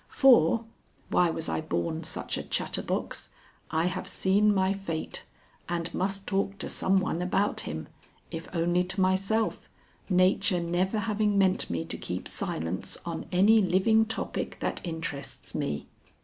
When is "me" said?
11.69-11.85, 15.53-15.85